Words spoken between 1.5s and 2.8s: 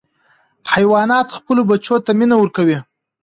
بچیو ته مینه ورکوي.